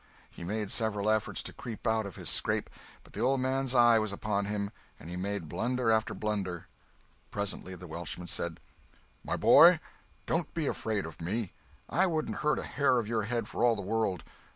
[0.31, 2.71] He made several efforts to creep out of his scrape,
[3.03, 6.65] but the old man's eye was upon him and he made blunder after blunder.
[7.29, 8.59] Presently the Welshman said:
[9.23, 9.79] "My boy,
[10.25, 11.53] don't be afraid of me.
[11.87, 14.23] I wouldn't hurt a hair of your head for all the world.